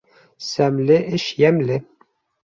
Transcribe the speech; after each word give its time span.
Сәмле 0.45 0.97
эш 1.17 1.25
йәмле. 1.43 1.77